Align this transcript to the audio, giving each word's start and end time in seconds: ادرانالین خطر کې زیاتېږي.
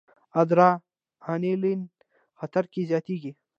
ادرانالین 0.41 1.81
خطر 2.39 2.63
کې 2.71 2.81
زیاتېږي. 2.89 3.31